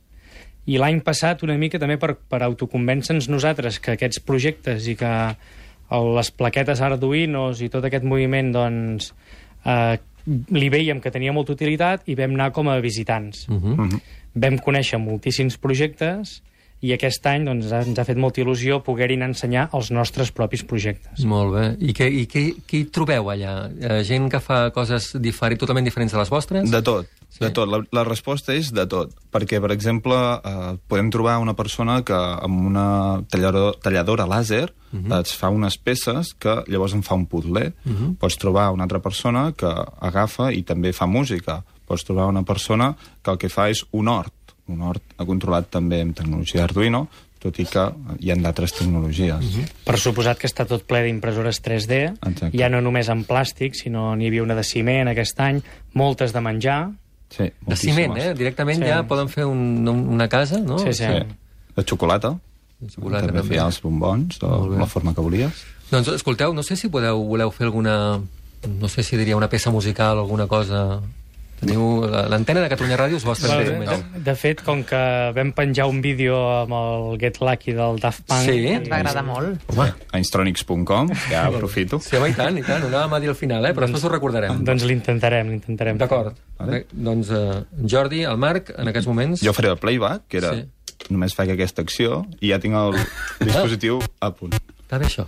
I 0.66 0.78
l'any 0.78 1.00
passat, 1.02 1.42
una 1.42 1.57
mica 1.59 1.78
també 1.83 1.97
per, 1.99 2.14
per 2.14 2.42
autoconvèncer-nos 2.47 3.26
nosaltres 3.28 3.81
que 3.83 3.97
aquests 3.97 4.21
projectes 4.23 4.87
i 4.87 4.95
que 4.95 5.11
el, 5.90 6.07
les 6.14 6.31
plaquetes 6.31 6.81
Arduinos 6.81 7.61
i 7.61 7.69
tot 7.69 7.85
aquest 7.85 8.04
moviment, 8.07 8.52
doncs, 8.54 9.11
eh, 9.66 9.99
li 10.26 10.69
veiem 10.73 11.00
que 11.00 11.11
tenia 11.11 11.33
molta 11.33 11.52
utilitat 11.52 12.07
i 12.07 12.17
vam 12.19 12.35
anar 12.37 12.52
com 12.52 12.69
a 12.69 12.81
visitants. 12.81 13.49
Uh 13.49 13.57
-huh. 13.57 13.76
Mhm. 13.76 14.00
Vam 14.35 14.59
conèixer 14.59 14.99
moltíssims 14.99 15.59
projectes 15.59 16.43
i 16.83 16.93
aquest 16.97 17.27
any 17.31 17.47
doncs, 17.47 17.71
ens 17.73 17.99
ha 17.99 18.05
fet 18.05 18.19
molta 18.19 18.43
il·lusió 18.43 18.81
poder-hi 18.83 19.21
ensenyar 19.23 19.69
els 19.77 19.93
nostres 19.95 20.33
propis 20.35 20.65
projectes. 20.67 21.25
Molt 21.25 21.55
bé. 21.55 21.65
I, 21.79 21.95
què, 21.95 22.09
i 22.11 22.27
què, 22.27 22.43
què 22.67 22.81
hi 22.83 22.87
trobeu 22.91 23.31
allà? 23.31 23.71
Eh, 23.71 24.03
gent 24.09 24.29
que 24.33 24.41
fa 24.43 24.65
coses 24.75 25.12
diferent, 25.23 25.61
totalment 25.62 25.87
diferents 25.87 26.12
de 26.12 26.19
les 26.19 26.33
vostres? 26.33 26.71
De 26.71 26.83
tot, 26.83 27.07
Sí? 27.33 27.39
sí. 27.39 27.45
de 27.47 27.51
tot. 27.51 27.71
La, 27.71 27.81
la 27.97 28.05
resposta 28.05 28.53
és 28.53 28.69
de 28.77 28.85
tot. 28.85 29.15
Perquè, 29.33 29.61
per 29.62 29.71
exemple, 29.73 30.17
eh, 30.45 30.75
podem 30.89 31.09
trobar 31.15 31.39
una 31.41 31.55
persona 31.57 32.03
que 32.05 32.19
amb 32.19 32.67
una 32.69 32.87
talladora, 33.33 33.73
talladora 33.81 34.27
làser 34.29 34.67
uh 34.69 34.99
-huh. 34.99 35.21
et 35.21 35.27
fa 35.27 35.49
unes 35.49 35.79
peces 35.79 36.35
que 36.35 36.62
llavors 36.67 36.95
en 36.95 37.03
fa 37.03 37.15
un 37.15 37.27
puzzle. 37.27 37.73
Uh 37.87 37.93
-huh. 37.93 38.17
Pots 38.19 38.37
trobar 38.37 38.71
una 38.73 38.85
altra 38.85 39.01
persona 39.01 39.53
que 39.53 39.73
agafa 40.01 40.53
i 40.53 40.62
també 40.62 40.93
fa 40.93 41.07
música. 41.07 41.65
Pots 41.87 42.05
trobar 42.05 42.27
una 42.27 42.43
persona 42.43 42.97
que 43.23 43.31
el 43.31 43.39
que 43.39 43.49
fa 43.49 43.71
és 43.71 43.85
un 43.93 44.09
hort. 44.09 44.33
Un 44.69 44.81
hort 44.83 45.02
controlat 45.26 45.69
també 45.71 46.00
amb 46.02 46.14
tecnologia 46.16 46.64
Arduino, 46.64 47.09
tot 47.42 47.59
i 47.59 47.64
que 47.66 47.83
hi 48.21 48.31
ha 48.31 48.37
d'altres 48.37 48.73
tecnologies. 48.73 49.45
Uh 49.45 49.59
-huh. 49.61 49.69
Per 49.85 49.99
suposat 49.99 50.38
que 50.38 50.47
està 50.47 50.64
tot 50.66 50.85
ple 50.87 51.02
d'impressores 51.02 51.61
3D, 51.62 52.14
Exacte. 52.26 52.57
ja 52.59 52.69
no 52.69 52.81
només 52.81 53.09
en 53.09 53.25
plàstic, 53.26 53.75
sinó 53.75 54.14
n'hi 54.16 54.26
havia 54.28 54.42
una 54.42 54.54
de 54.54 54.62
ciment 54.62 55.09
aquest 55.09 55.40
any, 55.40 55.62
moltes 55.95 56.33
de 56.33 56.40
menjar, 56.40 56.90
Sí, 57.33 57.45
De 57.66 57.76
ciment, 57.76 58.14
eh? 58.19 58.35
Directament 58.35 58.83
Sí. 58.83 58.88
ja 58.88 59.02
poden 59.09 59.26
fer 59.26 59.47
un, 59.47 59.88
un- 59.88 60.07
una 60.09 60.28
casa, 60.28 60.59
no? 60.59 60.78
Sí, 60.78 60.92
sí. 60.92 61.04
Sí. 61.04 61.25
De 61.76 61.83
xocolata. 61.83 62.38
Xocolata 62.95 63.26
també 63.26 63.40
també. 63.40 63.54
feia 63.54 63.64
els 63.64 63.81
bombons, 63.81 64.38
de 64.38 64.47
la 64.78 64.85
forma 64.87 65.14
que 65.14 65.23
volies. 65.23 65.52
Doncs 65.90 66.09
escolteu, 66.09 66.52
no 66.52 66.62
sé 66.62 66.76
si 66.76 66.90
podeu, 66.90 67.25
voleu 67.25 67.50
fer 67.50 67.64
alguna... 67.64 68.21
No 68.78 68.87
sé 68.88 69.02
si 69.02 69.16
diria 69.16 69.35
una 69.35 69.49
peça 69.49 69.71
musical 69.71 70.19
o 70.19 70.21
alguna 70.21 70.47
cosa... 70.47 71.00
Teniu... 71.62 72.02
la- 72.11 72.25
L'antena 72.33 72.61
de 72.64 72.69
Catalunya 72.73 72.97
Ràdio 72.99 73.19
us 73.21 73.25
va 73.26 73.37
estar 73.37 73.54
Bueno, 73.62 73.97
de, 74.16 74.21
de 74.26 74.35
fet, 74.38 74.61
com 74.66 74.83
que 74.87 74.99
vam 75.37 75.52
penjar 75.54 75.87
un 75.90 76.00
vídeo 76.02 76.35
amb 76.64 76.75
el 76.75 77.19
Get 77.23 77.38
Lucky 77.40 77.75
del 77.78 78.00
Daft 78.02 78.25
Punk... 78.26 78.45
Sí? 78.49 78.59
Ens 78.75 78.90
va 78.90 78.99
agradar 78.99 79.23
molt. 79.26 79.62
Home, 79.71 79.87
A 80.11 80.19
instronics.com, 80.23 81.12
ja 81.31 81.45
aprofito. 81.47 82.00
sí, 82.02 82.16
home, 82.19 82.33
i 82.33 82.37
tant, 82.38 82.59
i 82.59 82.66
tant. 82.66 82.83
Ho 82.83 82.90
anàvem 82.90 83.14
a 83.14 83.23
dir 83.23 83.31
al 83.33 83.38
final, 83.38 83.64
eh? 83.69 83.73
però 83.76 83.87
després 83.87 84.04
ho 84.09 84.12
recordarem. 84.12 84.61
Doncs 84.66 84.85
l'intentarem, 84.90 85.54
l'intentarem. 85.54 85.99
D'acord. 86.02 86.35
Vale. 86.59 86.73
Bé, 86.73 86.83
Doncs 86.92 87.31
eh, 87.31 87.62
en 87.78 87.88
Jordi, 87.95 88.25
el 88.28 88.37
Marc, 88.42 88.75
en 88.76 88.90
aquests 88.90 89.09
moments... 89.11 89.42
Jo 89.47 89.54
faré 89.57 89.71
el 89.73 89.78
playback, 89.83 90.26
que 90.28 90.42
era... 90.42 90.54
Sí. 90.59 90.69
Només 91.11 91.35
faig 91.35 91.50
aquesta 91.50 91.83
acció 91.83 92.21
i 92.38 92.52
ja 92.52 92.61
tinc 92.62 92.76
el 92.78 92.95
dispositiu 93.47 93.97
a 94.23 94.28
punt. 94.35 94.52
Està 94.85 95.00
bé, 95.02 95.09
això. 95.09 95.25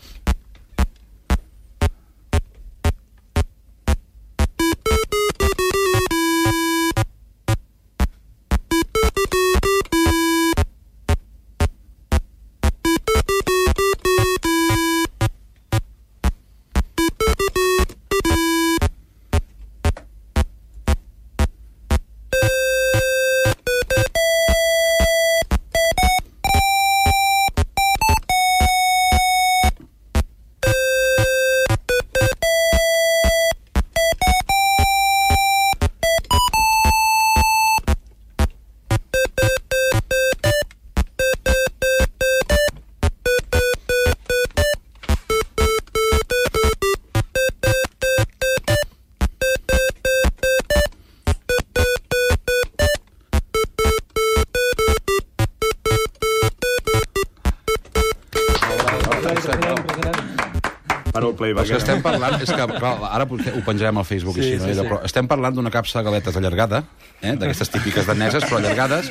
Playback. 61.44 61.68
És 61.68 61.74
que 61.74 61.80
estem 61.82 62.02
parlant, 62.04 62.36
és 62.40 62.50
que, 62.50 62.66
clar, 62.78 62.94
ara 63.10 63.28
ho 63.28 63.62
penjarem 63.66 64.00
al 64.02 64.06
Facebook, 64.08 64.38
Sí, 64.40 64.42
sí, 64.42 64.52
així, 64.54 64.62
no? 64.62 64.66
sí, 64.66 64.74
Sí, 64.74 64.80
sí. 64.80 64.86
Però 64.88 65.00
estem 65.06 65.28
parlant 65.30 65.56
d'una 65.58 65.72
capsa 65.74 66.00
de 66.00 66.08
galetes 66.08 66.36
allargada, 66.40 66.82
eh? 67.20 67.36
d'aquestes 67.36 67.70
típiques 67.74 68.08
daneses, 68.08 68.46
però 68.48 68.60
allargades, 68.62 69.10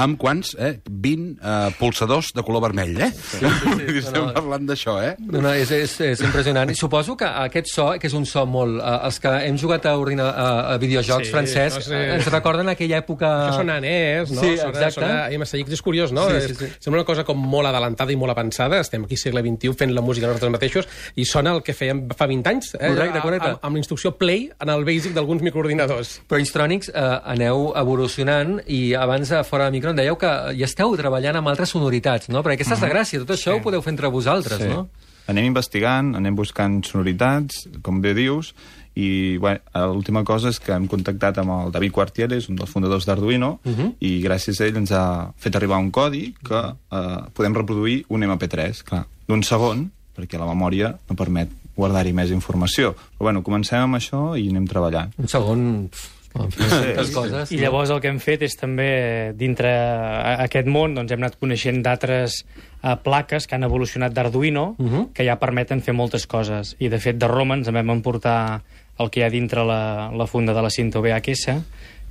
amb 0.00 0.18
quants? 0.20 0.54
Eh? 0.58 0.78
20 1.04 1.36
eh, 1.44 1.70
polsadors 1.78 2.32
de 2.34 2.42
color 2.46 2.62
vermell, 2.64 2.96
eh? 3.04 3.10
Sí, 3.12 3.38
sí, 3.44 3.74
sí. 3.76 3.98
estem 4.00 4.24
No, 4.24 4.32
parlant 4.36 4.66
d'això, 4.70 4.96
eh? 5.04 5.14
No, 5.20 5.42
no, 5.44 5.52
és, 5.54 5.70
és, 5.74 5.94
és 6.08 6.22
impressionant. 6.24 6.70
I 6.72 6.76
suposo 6.78 7.16
que 7.20 7.28
aquest 7.28 7.68
so, 7.72 7.90
que 8.00 8.08
és 8.10 8.16
un 8.16 8.24
so 8.28 8.46
molt... 8.48 8.80
Eh, 8.80 8.94
els 9.10 9.20
que 9.20 9.32
hem 9.48 9.58
jugat 9.60 9.86
a, 9.90 9.94
ordina, 10.00 10.30
a, 10.32 10.48
a 10.74 10.78
videojocs, 10.80 11.28
Sí, 11.28 11.32
francès, 11.34 11.76
no 11.78 11.84
sé. 11.88 11.94
eh, 12.00 12.14
ens 12.16 12.30
recorden 12.32 12.68
aquella 12.72 13.02
època... 13.02 13.30
Això 13.50 13.60
sona 13.62 13.76
anès, 13.82 14.32
no? 14.32 14.40
Sí, 14.40 14.54
sona, 14.56 14.70
exacte. 14.72 14.94
Sona 15.00 15.38
MSX, 15.38 15.76
és 15.76 15.82
curiós, 15.84 16.12
no? 16.16 16.24
Sí, 16.30 16.40
sí, 16.48 16.54
sí. 16.58 16.70
És- 16.72 16.80
Sembla 16.84 17.02
una 17.02 17.06
cosa 17.08 17.24
com 17.28 17.38
molt 17.38 17.68
adelantada 17.68 18.12
i 18.12 18.16
molt 18.20 18.32
avançada. 18.34 18.80
Estem 18.84 19.04
aquí 19.04 19.16
segle 19.20 19.42
XXI 19.44 19.74
fent 19.78 19.92
la 19.94 20.02
música 20.04 20.26
nosaltres 20.30 20.52
mateixos 20.54 20.88
i 21.20 21.24
sona 21.28 21.52
el 21.56 21.62
que 21.66 21.74
fèiem 21.76 22.04
fa 22.16 22.26
20 22.30 22.50
anys, 22.50 22.72
eh? 22.78 22.90
Correcte, 22.94 23.20
correcte. 23.24 23.48
Amb, 23.54 23.64
amb 23.68 23.76
la 23.78 23.82
instrucció 23.82 24.14
play 24.18 24.46
en 24.60 24.72
el 24.72 24.84
basic 24.86 25.12
d'alguns 25.16 25.42
microordinadors. 25.44 26.14
Però 26.30 26.40
Instronics 26.40 26.90
eh, 26.92 27.04
aneu 27.34 27.70
evolucionant 27.76 28.58
i 28.70 28.94
abans, 28.98 29.30
a 29.32 29.42
fora 29.44 29.66
de 29.68 29.74
micro, 29.76 29.90
em 29.94 29.98
dèieu 30.00 30.16
que 30.20 30.30
hi 30.56 30.64
esteu 30.66 30.93
treballant 30.96 31.36
amb 31.36 31.48
altres 31.48 31.70
sonoritats, 31.74 32.28
no? 32.28 32.42
Perquè 32.42 32.60
aquesta 32.60 32.74
és 32.74 32.84
la 32.84 32.92
gràcia, 32.92 33.20
tot 33.24 33.34
això 33.36 33.56
ho 33.56 33.62
podeu 33.62 33.82
fer 33.82 33.92
entre 33.94 34.08
vosaltres, 34.08 34.58
Sí. 34.60 34.68
no? 34.68 34.88
Anem 35.26 35.46
investigant, 35.46 36.14
anem 36.16 36.34
buscant 36.36 36.82
sonoritats, 36.84 37.68
com 37.82 38.02
bé 38.02 38.12
dius, 38.12 38.52
i 38.94 39.38
bueno, 39.38 39.60
l'última 39.92 40.22
cosa 40.22 40.50
és 40.52 40.60
que 40.60 40.72
hem 40.72 40.86
contactat 40.86 41.38
amb 41.38 41.50
el 41.50 41.72
David 41.72 41.92
Quartieres, 41.92 42.48
un 42.48 42.56
dels 42.56 42.70
fundadors 42.70 43.06
d'Arduino, 43.06 43.58
uh 43.64 43.72
-huh. 43.72 43.94
i 44.00 44.22
gràcies 44.22 44.60
a 44.60 44.66
ell 44.66 44.76
ens 44.76 44.92
ha 44.92 45.32
fet 45.36 45.56
arribar 45.56 45.78
un 45.78 45.90
codi 45.90 46.34
que 46.44 46.60
eh, 46.92 47.18
podem 47.32 47.54
reproduir 47.54 48.04
un 48.08 48.22
MP3, 48.22 48.82
clar, 48.84 49.06
d'un 49.26 49.42
segon, 49.42 49.90
perquè 50.16 50.38
la 50.38 50.46
memòria 50.46 50.98
no 51.08 51.16
permet 51.16 51.48
guardar-hi 51.76 52.12
més 52.12 52.30
informació. 52.30 52.94
Però 52.94 53.26
bueno, 53.26 53.42
comencem 53.42 53.80
amb 53.80 53.96
això 53.96 54.36
i 54.38 54.48
anem 54.50 54.66
treballant. 54.66 55.12
Un 55.18 55.28
segon... 55.28 55.90
Tantes 56.34 57.10
coses. 57.14 57.52
I 57.54 57.58
llavors 57.60 57.90
el 57.94 58.00
que 58.02 58.08
hem 58.10 58.18
fet 58.20 58.42
és 58.42 58.56
també, 58.58 59.32
dintre 59.38 59.70
a- 59.70 60.42
aquest 60.44 60.66
món, 60.66 60.94
doncs 60.98 61.12
hem 61.14 61.22
anat 61.22 61.36
coneixent 61.38 61.82
d'altres 61.84 62.40
eh, 62.82 62.96
plaques 63.02 63.46
que 63.46 63.54
han 63.54 63.62
evolucionat 63.64 64.12
d'Arduino, 64.12 64.74
Mhm. 64.78 65.12
que 65.14 65.24
ja 65.24 65.38
permeten 65.38 65.80
fer 65.80 65.94
moltes 65.94 66.26
coses. 66.26 66.74
I, 66.78 66.88
de 66.88 66.98
fet, 66.98 67.16
de 67.16 67.28
Roma 67.28 67.54
ens 67.54 67.68
en 67.68 67.74
vam 67.74 67.90
emportar 67.90 68.62
el 68.98 69.10
que 69.10 69.20
hi 69.20 69.22
ha 69.24 69.30
dintre 69.30 69.64
la, 69.64 70.10
la 70.14 70.26
funda 70.26 70.52
de 70.52 70.62
la 70.62 70.70
Cinto 70.70 71.00
VHS, 71.00 71.54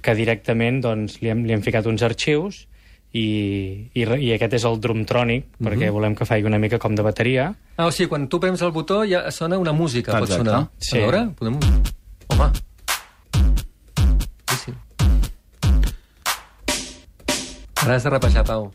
que 0.01 0.15
directament 0.15 0.81
doncs, 0.81 1.21
li, 1.21 1.29
hem, 1.29 1.43
li 1.45 1.53
hem 1.53 1.61
ficat 1.61 1.85
uns 1.85 2.01
arxius 2.03 2.67
i, 3.13 3.89
i, 3.93 4.01
i 4.03 4.31
aquest 4.33 4.53
és 4.57 4.63
el 4.65 4.79
Drumtronic, 4.81 5.45
perquè 5.61 5.91
volem 5.93 6.15
que 6.15 6.25
faci 6.25 6.43
una 6.43 6.57
mica 6.59 6.79
com 6.79 6.95
de 6.95 7.03
bateria. 7.05 7.53
Ah, 7.77 7.85
o 7.87 7.91
sigui, 7.91 8.09
quan 8.09 8.27
tu 8.27 8.39
prems 8.39 8.61
el 8.65 8.71
botó 8.71 9.03
ja 9.05 9.29
sona 9.31 9.57
una 9.61 9.71
música, 9.71 10.11
pot 10.17 10.23
Exacte. 10.29 10.43
sonar. 10.49 10.67
Sí. 10.79 10.97
A 10.97 11.01
veure, 11.05 11.27
podem... 11.37 11.59
Home. 12.33 12.51
Ara 17.83 17.95
has 17.95 18.03
de 18.03 18.09
repejar, 18.09 18.45
Pau. 18.47 18.71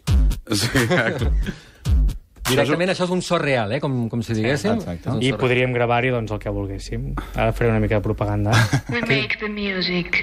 Sí, 0.48 0.68
Directament 2.54 2.94
això 2.94 3.04
és 3.04 3.12
un 3.12 3.20
so 3.24 3.36
real, 3.40 3.72
eh? 3.76 3.80
com, 3.80 4.06
com 4.08 4.22
si 4.24 4.36
diguéssim. 4.36 4.78
exacte. 4.78 5.16
I 5.24 5.34
podríem 5.36 5.74
gravar-hi 5.76 6.12
doncs, 6.14 6.32
el 6.32 6.40
que 6.40 6.52
volguéssim. 6.52 7.10
Ara 7.34 7.52
faré 7.52 7.70
una 7.72 7.80
mica 7.80 7.98
de 7.98 8.04
propaganda. 8.04 8.54
We 8.88 9.02
make 9.04 9.36
the 9.40 9.50
music. 9.52 10.22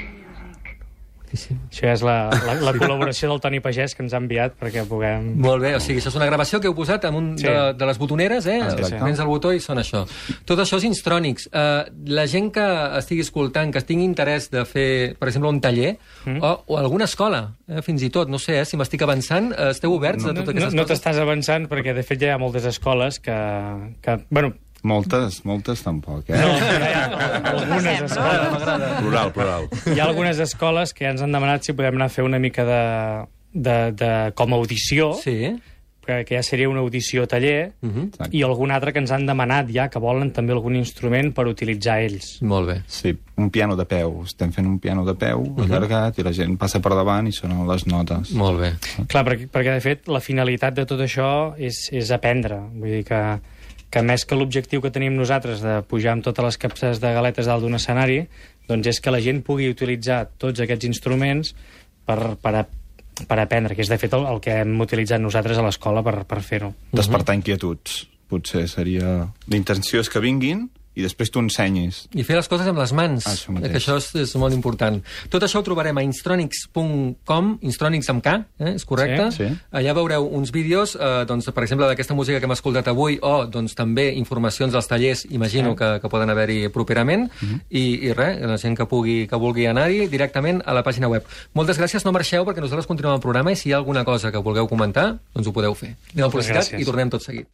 Boníssim. 1.36 1.58
Això 1.68 1.90
és 1.92 2.04
la, 2.06 2.16
la, 2.32 2.54
la 2.64 2.74
col·laboració 2.78 3.28
del 3.32 3.42
Toni 3.44 3.60
Pagès 3.64 3.96
que 3.96 4.04
ens 4.06 4.14
ha 4.16 4.20
enviat 4.22 4.56
perquè 4.60 4.86
puguem... 4.88 5.34
Molt 5.44 5.62
bé, 5.64 5.74
o 5.76 5.82
sigui, 5.84 6.00
això 6.00 6.12
és 6.14 6.18
una 6.20 6.28
gravació 6.30 6.62
que 6.64 6.70
heu 6.70 6.76
posat 6.78 7.06
en 7.10 7.18
un 7.20 7.28
Sí. 7.36 7.44
de, 7.48 7.74
de 7.76 7.86
les 7.90 8.00
botoneres, 8.00 8.46
eh? 8.48 8.58
Exacte. 8.64 9.00
Prens 9.02 9.20
el 9.20 9.28
botó 9.28 9.52
i 9.52 9.60
sona 9.60 9.84
això. 9.84 10.06
Tot 10.48 10.62
això 10.64 10.80
és 10.80 10.86
Instronics. 10.88 11.50
Uh, 11.52 11.84
la 12.16 12.26
gent 12.32 12.52
que 12.56 12.66
estigui 13.02 13.26
escoltant, 13.26 13.74
que 13.76 13.82
tingui 13.84 14.06
interès 14.08 14.48
de 14.54 14.64
fer, 14.70 14.88
per 15.20 15.28
exemple, 15.32 15.52
un 15.52 15.60
taller, 15.64 15.96
mm. 16.26 16.40
o, 16.40 16.54
o 16.72 16.80
alguna 16.80 17.10
escola, 17.10 17.44
eh? 17.68 17.82
fins 17.86 18.06
i 18.08 18.12
tot, 18.14 18.32
no 18.32 18.40
sé, 18.40 18.62
eh? 18.62 18.66
si 18.66 18.80
m'estic 18.80 19.04
avançant, 19.04 19.52
eh, 19.52 19.72
esteu 19.76 19.94
oberts 19.96 20.24
a 20.24 20.32
No, 20.32 20.40
totes 20.40 20.54
no, 20.56 20.60
aquestes 20.62 20.78
no 20.80 20.86
coses? 20.86 21.02
t'estàs 21.02 21.20
avançant 21.22 21.68
perquè, 21.72 21.94
de 21.98 22.04
fet, 22.08 22.22
ja 22.22 22.32
hi 22.32 22.36
ha 22.38 22.42
moltes 22.42 22.66
escoles 22.70 23.20
que... 23.20 23.36
que 24.06 24.20
bueno, 24.30 24.54
Moltes, 24.86 25.40
moltes 25.50 25.82
tampoc, 25.82 26.30
eh? 26.30 26.38
no, 26.38 27.20
algunes 27.52 28.02
escoles, 28.06 29.00
plural, 29.02 29.32
plural. 29.34 29.70
hi 29.94 30.00
ha 30.00 30.06
algunes 30.06 30.40
escoles 30.44 30.94
que 30.94 31.06
ja 31.08 31.14
ens 31.16 31.24
han 31.26 31.34
demanat 31.34 31.66
si 31.66 31.74
podem 31.74 31.98
anar 31.98 32.12
a 32.12 32.14
fer 32.14 32.26
una 32.28 32.40
mica 32.40 32.66
de, 32.68 32.82
de, 33.54 33.78
de 33.98 34.12
com 34.38 34.54
a 34.54 34.60
audició, 34.62 35.14
Sí. 35.24 35.56
que, 36.06 36.20
que 36.22 36.36
ja 36.38 36.44
seria 36.46 36.70
una 36.70 36.84
audició 36.86 37.26
taller, 37.26 37.72
Uh 37.82 37.90
-huh. 37.90 38.04
Exacte. 38.10 38.38
i 38.38 38.44
algun 38.44 38.70
altre 38.72 38.94
que 38.94 39.00
ens 39.00 39.10
han 39.12 39.26
demanat 39.26 39.72
ja 39.74 39.88
que 39.90 39.98
volen 40.00 40.30
també 40.32 40.54
algun 40.54 40.76
instrument 40.76 41.34
per 41.34 41.48
utilitzar 41.48 42.00
ells. 42.02 42.42
Molt 42.44 42.68
bé. 42.70 42.82
Sí, 42.86 43.18
un 43.38 43.50
piano 43.50 43.76
de 43.76 43.86
peu. 43.86 44.22
Estem 44.24 44.52
fent 44.54 44.68
un 44.68 44.78
piano 44.80 45.04
de 45.04 45.16
peu 45.16 45.56
allargat 45.58 46.20
i 46.20 46.24
la 46.24 46.32
gent 46.32 46.58
passa 46.60 46.80
per 46.80 46.92
davant 46.94 47.28
i 47.28 47.32
sonen 47.32 47.68
les 47.68 47.88
notes. 47.88 48.32
Molt 48.34 48.60
bé. 48.60 48.74
Clar, 49.08 49.26
perquè, 49.26 49.48
perquè 49.50 49.74
de 49.74 49.82
fet 49.82 50.08
la 50.08 50.20
finalitat 50.20 50.76
de 50.76 50.86
tot 50.86 51.00
això 51.00 51.56
és, 51.58 51.90
és 51.92 52.12
aprendre. 52.12 52.60
Vull 52.76 52.90
dir 52.92 53.04
que, 53.04 53.40
que 53.94 54.02
més 54.04 54.26
que 54.28 54.38
l'objectiu 54.38 54.82
que 54.84 54.92
tenim 54.92 55.16
nosaltres 55.18 55.62
de 55.64 55.80
pujar 55.90 56.16
amb 56.16 56.26
totes 56.26 56.46
les 56.46 56.58
capses 56.62 57.02
de 57.02 57.12
galetes 57.16 57.48
dalt 57.50 57.64
d'un 57.64 57.78
escenari, 57.78 58.26
doncs 58.70 58.90
és 58.92 59.02
que 59.02 59.14
la 59.14 59.22
gent 59.24 59.44
pugui 59.46 59.70
utilitzar 59.72 60.26
tots 60.42 60.64
aquests 60.64 60.88
instruments 60.90 61.54
per, 62.06 62.36
per, 62.42 62.54
a, 62.62 62.66
per 63.26 63.40
aprendre, 63.42 63.76
que 63.76 63.86
és 63.86 63.92
de 63.92 64.00
fet 64.02 64.16
el, 64.18 64.26
el 64.30 64.42
que 64.44 64.60
hem 64.64 64.76
utilitzat 64.82 65.22
nosaltres 65.22 65.62
a 65.62 65.66
l'escola 65.66 66.04
per, 66.06 66.18
per 66.28 66.42
fer-ho. 66.46 66.74
Despertar 66.96 67.38
inquietuds. 67.38 68.04
Potser 68.30 68.66
seria... 68.72 69.20
L'intenció 69.54 70.02
és 70.02 70.10
que 70.10 70.24
vinguin 70.24 70.66
i 70.96 71.04
després 71.04 71.32
tu 71.32 71.42
ensenyis. 71.44 72.06
I 72.16 72.24
fer 72.28 72.38
les 72.40 72.48
coses 72.52 72.68
amb 72.72 72.80
les 72.80 72.94
mans, 72.96 73.26
Això 73.28 73.54
mateix. 73.54 73.72
que 73.74 73.82
això 73.82 73.98
és, 74.00 74.10
és 74.24 74.36
molt 74.40 74.56
important. 74.56 75.02
Tot 75.32 75.44
això 75.44 75.60
ho 75.60 75.66
trobarem 75.68 75.98
a 76.00 76.04
instronics.com, 76.06 77.52
instronics 77.62 78.10
amb 78.10 78.24
K, 78.24 78.36
eh, 78.60 78.74
és 78.76 78.86
correcte? 78.88 79.28
Sí, 79.36 79.44
sí. 79.44 79.58
Allà 79.76 79.96
veureu 79.98 80.28
uns 80.28 80.52
vídeos, 80.56 80.96
eh, 80.96 81.26
doncs, 81.28 81.50
per 81.52 81.64
exemple, 81.64 81.88
d'aquesta 81.92 82.16
música 82.18 82.40
que 82.40 82.48
hem 82.48 82.56
escoltat 82.56 82.88
avui, 82.92 83.20
o 83.22 83.46
doncs, 83.52 83.76
també 83.76 84.10
informacions 84.16 84.74
dels 84.74 84.88
tallers, 84.88 85.26
imagino 85.30 85.76
que, 85.76 86.00
que 86.02 86.12
poden 86.12 86.32
haver-hi 86.34 86.70
properament, 86.74 87.28
i, 87.70 87.86
i 88.08 88.14
res, 88.16 88.40
la 88.42 88.58
gent 88.62 88.78
que, 88.78 88.88
pugui, 88.90 89.26
que 89.28 89.40
vulgui 89.42 89.68
anar-hi 89.68 90.08
directament 90.12 90.62
a 90.66 90.74
la 90.78 90.84
pàgina 90.86 91.12
web. 91.12 91.28
Moltes 91.54 91.80
gràcies, 91.82 92.06
no 92.06 92.16
marxeu, 92.16 92.46
perquè 92.48 92.64
nosaltres 92.64 92.88
continuem 92.88 93.20
el 93.20 93.24
programa, 93.24 93.52
i 93.52 93.60
si 93.60 93.70
hi 93.70 93.76
ha 93.76 93.82
alguna 93.84 94.06
cosa 94.08 94.32
que 94.32 94.42
vulgueu 94.42 94.70
comentar, 94.72 95.12
doncs 95.36 95.52
ho 95.52 95.56
podeu 95.56 95.76
fer. 95.76 95.96
Anem 96.14 96.26
a 96.26 96.30
Moltes 96.30 96.50
publicitat 96.52 96.80
i 96.80 96.88
tornem 96.88 97.12
tot 97.14 97.26
seguit. 97.26 97.50